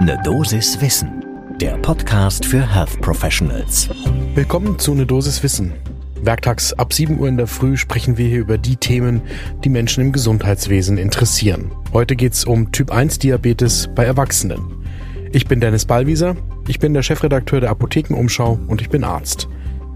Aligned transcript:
Ne 0.00 0.20
Dosis 0.22 0.78
Wissen, 0.82 1.24
der 1.58 1.78
Podcast 1.78 2.44
für 2.44 2.74
Health 2.74 3.00
Professionals. 3.00 3.88
Willkommen 4.34 4.78
zu 4.78 4.94
Ne 4.94 5.06
Dosis 5.06 5.42
Wissen. 5.42 5.72
Werktags 6.20 6.74
ab 6.74 6.92
7 6.92 7.18
Uhr 7.18 7.28
in 7.28 7.38
der 7.38 7.46
Früh 7.46 7.78
sprechen 7.78 8.18
wir 8.18 8.28
hier 8.28 8.40
über 8.40 8.58
die 8.58 8.76
Themen, 8.76 9.22
die 9.64 9.70
Menschen 9.70 10.02
im 10.02 10.12
Gesundheitswesen 10.12 10.98
interessieren. 10.98 11.72
Heute 11.94 12.14
geht's 12.14 12.44
um 12.44 12.72
Typ 12.72 12.92
1 12.92 13.20
Diabetes 13.20 13.88
bei 13.94 14.04
Erwachsenen. 14.04 14.84
Ich 15.32 15.46
bin 15.46 15.60
Dennis 15.60 15.86
Ballwieser, 15.86 16.36
ich 16.68 16.78
bin 16.78 16.92
der 16.92 17.02
Chefredakteur 17.02 17.60
der 17.60 17.70
Apothekenumschau 17.70 18.58
und 18.68 18.82
ich 18.82 18.90
bin 18.90 19.02
Arzt. 19.02 19.48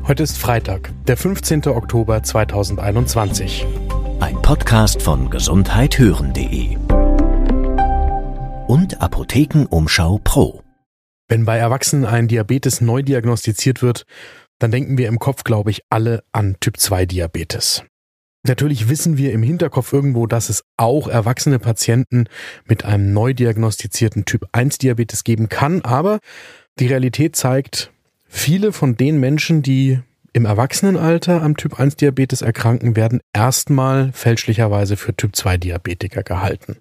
Heute 0.09 0.23
ist 0.23 0.39
Freitag, 0.39 0.91
der 1.09 1.19
15. 1.19 1.67
Oktober 1.67 2.23
2021. 2.23 3.67
Ein 4.21 4.41
Podcast 4.41 5.03
von 5.03 5.29
gesundheithören.de 5.29 6.80
und 8.71 9.03
Apothekenumschau 9.03 10.21
Pro. 10.23 10.63
Wenn 11.27 11.45
bei 11.45 11.59
Erwachsenen 11.59 12.05
ein 12.05 12.29
Diabetes 12.29 12.81
neu 12.81 13.03
diagnostiziert 13.03 13.83
wird, 13.83 14.05
dann 14.61 14.71
denken 14.71 14.97
wir 14.97 15.09
im 15.09 15.19
Kopf, 15.19 15.43
glaube 15.43 15.73
ich, 15.73 15.83
alle 15.91 16.23
an 16.31 16.55
Typ 16.61 16.77
2 16.77 17.05
Diabetes. 17.05 17.83
Natürlich 18.47 18.89
wissen 18.89 19.19
wir 19.19 19.33
im 19.33 19.43
Hinterkopf 19.43 19.93
irgendwo, 19.93 20.29
dass 20.29 20.51
es 20.51 20.63
auch 20.77 21.09
erwachsene 21.09 21.59
Patienten 21.59 22.27
mit 22.65 22.85
einem 22.85 23.13
neu 23.13 23.35
diagnostizierten 23.35 24.25
Typ 24.25 24.47
1 24.53 24.79
Diabetes 24.79 25.25
geben 25.25 25.49
kann, 25.49 25.81
aber 25.81 26.21
die 26.79 26.87
Realität 26.87 27.35
zeigt, 27.35 27.91
viele 28.29 28.73
von 28.73 28.97
den 28.97 29.19
Menschen, 29.19 29.63
die 29.63 29.99
im 30.33 30.45
Erwachsenenalter 30.45 31.43
am 31.43 31.57
Typ 31.57 31.81
1 31.81 31.97
Diabetes 31.97 32.41
erkranken, 32.41 32.95
werden 32.95 33.21
erstmal 33.33 34.13
fälschlicherweise 34.13 34.97
für 34.97 35.13
Typ 35.17 35.35
2 35.35 35.57
Diabetiker 35.57 36.23
gehalten 36.23 36.77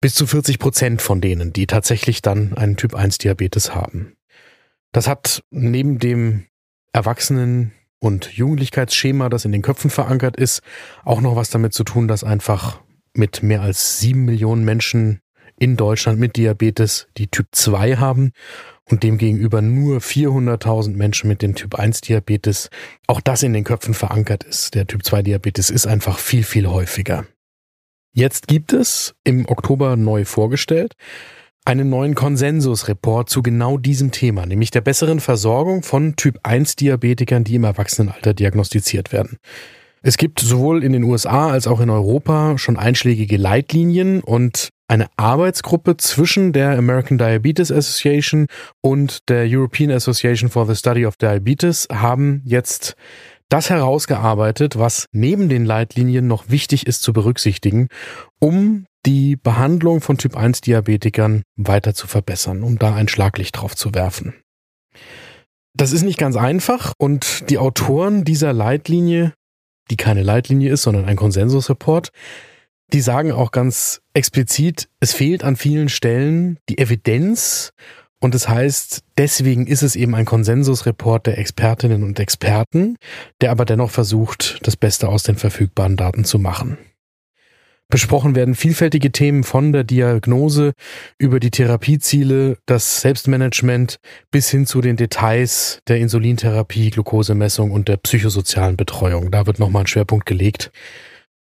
bis 0.00 0.14
zu 0.14 0.26
40 0.26 0.58
Prozent 0.58 1.02
von 1.02 1.20
denen, 1.20 1.52
die 1.52 1.66
tatsächlich 1.66 2.22
dann 2.22 2.54
einen 2.54 2.76
Typ 2.76 2.94
1 2.94 3.18
Diabetes 3.18 3.74
haben. 3.74 4.16
Das 4.92 5.08
hat 5.08 5.42
neben 5.50 5.98
dem 5.98 6.46
Erwachsenen- 6.92 7.72
und 7.98 8.32
Jugendlichkeitsschema, 8.32 9.28
das 9.28 9.44
in 9.44 9.52
den 9.52 9.62
Köpfen 9.62 9.90
verankert 9.90 10.36
ist, 10.36 10.62
auch 11.04 11.20
noch 11.20 11.36
was 11.36 11.50
damit 11.50 11.72
zu 11.72 11.84
tun, 11.84 12.08
dass 12.08 12.24
einfach 12.24 12.80
mit 13.14 13.42
mehr 13.42 13.62
als 13.62 14.00
sieben 14.00 14.24
Millionen 14.24 14.64
Menschen 14.64 15.20
in 15.58 15.76
Deutschland 15.76 16.18
mit 16.18 16.36
Diabetes 16.36 17.08
die 17.16 17.28
Typ 17.28 17.48
2 17.52 17.96
haben 17.96 18.32
und 18.84 19.02
demgegenüber 19.02 19.62
nur 19.62 19.98
400.000 19.98 20.94
Menschen 20.96 21.28
mit 21.28 21.42
dem 21.42 21.54
Typ 21.54 21.74
1 21.74 22.02
Diabetes. 22.02 22.68
Auch 23.06 23.20
das 23.20 23.42
in 23.42 23.52
den 23.52 23.64
Köpfen 23.64 23.94
verankert 23.94 24.44
ist. 24.44 24.74
Der 24.74 24.86
Typ 24.86 25.04
2 25.04 25.22
Diabetes 25.22 25.70
ist 25.70 25.86
einfach 25.86 26.18
viel, 26.18 26.44
viel 26.44 26.66
häufiger. 26.68 27.26
Jetzt 28.18 28.48
gibt 28.48 28.72
es 28.72 29.14
im 29.24 29.46
Oktober 29.46 29.94
neu 29.94 30.24
vorgestellt 30.24 30.94
einen 31.66 31.90
neuen 31.90 32.14
Konsensusreport 32.14 33.28
zu 33.28 33.42
genau 33.42 33.76
diesem 33.76 34.10
Thema, 34.10 34.46
nämlich 34.46 34.70
der 34.70 34.80
besseren 34.80 35.20
Versorgung 35.20 35.82
von 35.82 36.16
Typ 36.16 36.38
1 36.42 36.76
Diabetikern, 36.76 37.44
die 37.44 37.56
im 37.56 37.64
Erwachsenenalter 37.64 38.32
diagnostiziert 38.32 39.12
werden. 39.12 39.36
Es 40.00 40.16
gibt 40.16 40.40
sowohl 40.40 40.82
in 40.82 40.94
den 40.94 41.04
USA 41.04 41.50
als 41.50 41.66
auch 41.66 41.80
in 41.80 41.90
Europa 41.90 42.56
schon 42.56 42.78
einschlägige 42.78 43.36
Leitlinien 43.36 44.22
und 44.22 44.70
eine 44.88 45.08
Arbeitsgruppe 45.18 45.98
zwischen 45.98 46.54
der 46.54 46.78
American 46.78 47.18
Diabetes 47.18 47.70
Association 47.70 48.46
und 48.80 49.28
der 49.28 49.44
European 49.46 49.90
Association 49.90 50.48
for 50.48 50.64
the 50.64 50.74
Study 50.74 51.04
of 51.04 51.16
Diabetes 51.16 51.86
haben 51.92 52.40
jetzt 52.46 52.96
das 53.48 53.70
herausgearbeitet, 53.70 54.78
was 54.78 55.06
neben 55.12 55.48
den 55.48 55.64
Leitlinien 55.64 56.26
noch 56.26 56.48
wichtig 56.48 56.86
ist 56.86 57.02
zu 57.02 57.12
berücksichtigen, 57.12 57.88
um 58.40 58.86
die 59.06 59.36
Behandlung 59.36 60.00
von 60.00 60.18
Typ 60.18 60.36
1 60.36 60.62
Diabetikern 60.62 61.42
weiter 61.56 61.94
zu 61.94 62.08
verbessern, 62.08 62.62
um 62.62 62.78
da 62.78 62.94
ein 62.94 63.08
Schlaglicht 63.08 63.56
drauf 63.56 63.76
zu 63.76 63.94
werfen. 63.94 64.34
Das 65.74 65.92
ist 65.92 66.02
nicht 66.02 66.18
ganz 66.18 66.36
einfach 66.36 66.92
und 66.98 67.48
die 67.50 67.58
Autoren 67.58 68.24
dieser 68.24 68.52
Leitlinie, 68.52 69.34
die 69.90 69.96
keine 69.96 70.22
Leitlinie 70.22 70.72
ist, 70.72 70.82
sondern 70.82 71.04
ein 71.04 71.16
Konsensusreport, 71.16 72.10
die 72.92 73.00
sagen 73.00 73.32
auch 73.32 73.50
ganz 73.50 74.00
explizit, 74.14 74.88
es 75.00 75.12
fehlt 75.12 75.44
an 75.44 75.56
vielen 75.56 75.88
Stellen 75.88 76.58
die 76.68 76.78
Evidenz 76.78 77.72
und 78.20 78.34
das 78.34 78.48
heißt, 78.48 79.02
deswegen 79.18 79.66
ist 79.66 79.82
es 79.82 79.94
eben 79.94 80.14
ein 80.14 80.24
Konsensusreport 80.24 81.26
der 81.26 81.38
Expertinnen 81.38 82.02
und 82.02 82.18
Experten, 82.18 82.96
der 83.40 83.50
aber 83.50 83.64
dennoch 83.64 83.90
versucht, 83.90 84.58
das 84.62 84.76
Beste 84.76 85.08
aus 85.08 85.22
den 85.22 85.36
verfügbaren 85.36 85.96
Daten 85.96 86.24
zu 86.24 86.38
machen. 86.38 86.78
Besprochen 87.88 88.34
werden 88.34 88.56
vielfältige 88.56 89.12
Themen 89.12 89.44
von 89.44 89.72
der 89.72 89.84
Diagnose 89.84 90.72
über 91.18 91.38
die 91.38 91.52
Therapieziele, 91.52 92.58
das 92.66 93.00
Selbstmanagement 93.00 93.98
bis 94.32 94.50
hin 94.50 94.66
zu 94.66 94.80
den 94.80 94.96
Details 94.96 95.78
der 95.86 95.98
Insulintherapie, 95.98 96.90
Glukosemessung 96.90 97.70
und 97.70 97.86
der 97.86 97.98
psychosozialen 97.98 98.76
Betreuung. 98.76 99.30
Da 99.30 99.46
wird 99.46 99.60
nochmal 99.60 99.84
ein 99.84 99.86
Schwerpunkt 99.86 100.26
gelegt. 100.26 100.72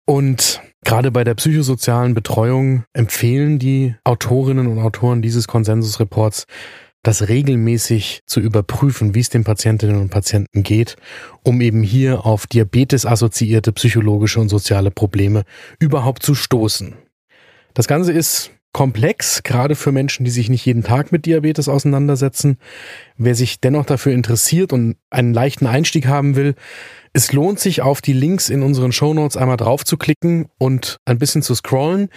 Und 0.05 0.61
gerade 0.85 1.11
bei 1.11 1.25
der 1.25 1.33
psychosozialen 1.35 2.13
Betreuung 2.13 2.85
empfehlen 2.93 3.59
die 3.59 3.95
Autorinnen 4.05 4.67
und 4.67 4.79
Autoren 4.79 5.21
dieses 5.21 5.47
Konsensusreports, 5.47 6.45
das 7.03 7.27
regelmäßig 7.27 8.21
zu 8.25 8.39
überprüfen, 8.39 9.13
wie 9.13 9.19
es 9.19 9.29
den 9.29 9.43
Patientinnen 9.43 9.99
und 9.99 10.09
Patienten 10.09 10.63
geht, 10.63 10.95
um 11.43 11.59
eben 11.59 11.83
hier 11.83 12.25
auf 12.25 12.47
Diabetes 12.47 13.05
assoziierte 13.05 13.73
psychologische 13.73 14.39
und 14.39 14.49
soziale 14.49 14.89
Probleme 14.89 15.43
überhaupt 15.79 16.23
zu 16.23 16.33
stoßen. 16.33 16.95
Das 17.73 17.87
Ganze 17.87 18.13
ist 18.13 18.51
komplex, 18.75 19.41
gerade 19.43 19.73
für 19.73 19.93
Menschen, 19.93 20.25
die 20.25 20.31
sich 20.31 20.49
nicht 20.49 20.65
jeden 20.65 20.83
Tag 20.83 21.13
mit 21.13 21.25
Diabetes 21.25 21.69
auseinandersetzen. 21.69 22.57
Wer 23.15 23.33
sich 23.33 23.61
dennoch 23.61 23.85
dafür 23.85 24.11
interessiert 24.11 24.73
und 24.73 24.97
einen 25.09 25.33
leichten 25.33 25.65
Einstieg 25.65 26.07
haben 26.07 26.35
will, 26.35 26.55
es 27.13 27.31
lohnt 27.31 27.57
sich 27.57 27.81
auf 27.81 28.01
die 28.01 28.11
Links 28.11 28.49
in 28.49 28.63
unseren 28.63 28.91
Shownotes 28.91 29.37
einmal 29.37 29.55
drauf 29.55 29.85
zu 29.85 29.95
klicken 29.95 30.49
und 30.57 30.97
ein 31.05 31.17
bisschen 31.17 31.41
zu 31.41 31.55
scrollen. 31.55 32.09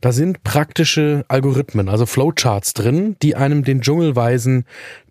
Da 0.00 0.10
sind 0.10 0.42
praktische 0.42 1.24
Algorithmen, 1.28 1.88
also 1.88 2.06
Flowcharts 2.06 2.74
drin, 2.74 3.14
die 3.22 3.36
einem 3.36 3.62
den 3.62 3.80
Dschungel 3.80 4.16
weisen 4.16 4.64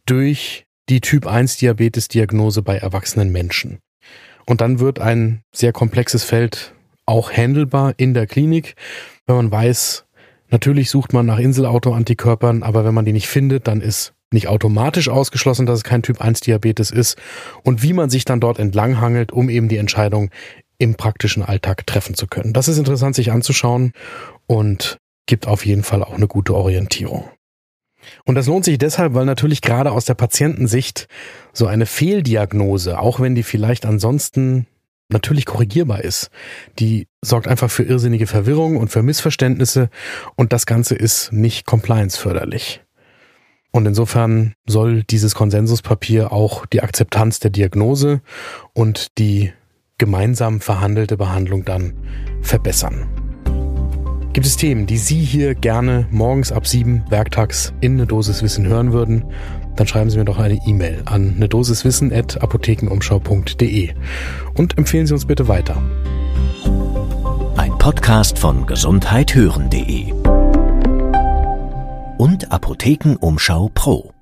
durch 0.05 0.65
die 0.89 0.99
Typ 0.99 1.27
1 1.27 1.55
Diabetes 1.59 2.09
Diagnose 2.09 2.61
bei 2.61 2.75
erwachsenen 2.75 3.31
Menschen. 3.31 3.79
Und 4.45 4.59
dann 4.59 4.81
wird 4.81 4.99
ein 4.99 5.43
sehr 5.55 5.71
komplexes 5.71 6.25
Feld 6.25 6.73
auch 7.05 7.31
handelbar 7.31 7.93
in 7.95 8.13
der 8.13 8.27
Klinik, 8.27 8.75
wenn 9.27 9.37
man 9.37 9.51
weiß, 9.51 10.05
Natürlich 10.49 10.89
sucht 10.89 11.13
man 11.13 11.25
nach 11.25 11.39
Inselauto-Antikörpern, 11.39 12.63
aber 12.63 12.85
wenn 12.85 12.93
man 12.93 13.05
die 13.05 13.13
nicht 13.13 13.27
findet, 13.27 13.67
dann 13.67 13.81
ist 13.81 14.13
nicht 14.31 14.47
automatisch 14.47 15.09
ausgeschlossen, 15.09 15.65
dass 15.65 15.79
es 15.79 15.83
kein 15.83 16.03
Typ 16.03 16.21
1 16.21 16.41
Diabetes 16.41 16.91
ist 16.91 17.17
und 17.63 17.81
wie 17.83 17.93
man 17.93 18.09
sich 18.09 18.25
dann 18.25 18.39
dort 18.39 18.59
entlanghangelt, 18.59 19.31
um 19.31 19.49
eben 19.49 19.69
die 19.69 19.77
Entscheidung 19.77 20.29
im 20.77 20.95
praktischen 20.95 21.43
Alltag 21.43 21.85
treffen 21.85 22.15
zu 22.15 22.27
können. 22.27 22.53
Das 22.53 22.67
ist 22.67 22.77
interessant 22.77 23.15
sich 23.15 23.31
anzuschauen 23.31 23.91
und 24.47 24.97
gibt 25.25 25.47
auf 25.47 25.65
jeden 25.65 25.83
Fall 25.83 26.03
auch 26.03 26.13
eine 26.13 26.27
gute 26.27 26.55
Orientierung. 26.55 27.29
Und 28.25 28.35
das 28.35 28.47
lohnt 28.47 28.65
sich 28.65 28.77
deshalb, 28.77 29.13
weil 29.13 29.25
natürlich 29.25 29.61
gerade 29.61 29.91
aus 29.91 30.05
der 30.05 30.13
Patientensicht 30.13 31.07
so 31.53 31.67
eine 31.67 31.85
Fehldiagnose, 31.85 32.99
auch 32.99 33.19
wenn 33.19 33.35
die 33.35 33.43
vielleicht 33.43 33.85
ansonsten 33.85 34.67
natürlich 35.09 35.45
korrigierbar 35.45 36.03
ist. 36.03 36.29
Die 36.79 37.07
sorgt 37.23 37.47
einfach 37.47 37.69
für 37.69 37.83
irrsinnige 37.83 38.27
Verwirrung 38.27 38.77
und 38.77 38.89
für 38.89 39.03
Missverständnisse 39.03 39.89
und 40.35 40.53
das 40.53 40.65
Ganze 40.65 40.95
ist 40.95 41.31
nicht 41.33 41.65
compliance-förderlich. 41.65 42.81
Und 43.71 43.85
insofern 43.85 44.53
soll 44.67 45.03
dieses 45.03 45.35
Konsensuspapier 45.35 46.31
auch 46.31 46.65
die 46.65 46.81
Akzeptanz 46.81 47.39
der 47.39 47.51
Diagnose 47.51 48.21
und 48.73 49.17
die 49.19 49.53
gemeinsam 49.97 50.61
verhandelte 50.61 51.17
Behandlung 51.17 51.65
dann 51.65 51.93
verbessern. 52.41 53.07
Gibt 54.39 54.47
es 54.47 54.55
Themen, 54.55 54.85
die 54.85 54.97
Sie 54.97 55.19
hier 55.19 55.53
gerne 55.53 56.07
morgens 56.11 56.53
ab 56.53 56.65
sieben 56.65 57.03
werktags 57.09 57.73
in 57.81 57.95
eine 57.95 58.07
Dosis 58.07 58.41
Wissen 58.41 58.65
hören 58.65 58.93
würden? 58.93 59.25
dann 59.75 59.85
schreiben 59.85 60.09
Sie 60.09 60.17
mir 60.17 60.23
doch 60.23 60.39
eine 60.39 60.65
E-Mail 60.65 61.01
an 61.03 61.33
eine 61.35 61.49
Dosiswissen 61.49 62.13
at 62.13 62.41
apothekenumschau.de 62.41 63.93
und 64.53 64.77
empfehlen 64.77 65.07
Sie 65.07 65.13
uns 65.13 65.25
bitte 65.25 65.49
weiter. 65.49 65.83
Ein 67.57 67.77
Podcast 67.79 68.39
von 68.39 68.65
gesundheithören.de 68.65 70.13
und 72.17 72.49
Apothekenumschau 72.49 73.71
Pro. 73.73 74.13